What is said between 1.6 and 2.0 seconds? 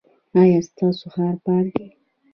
دی؟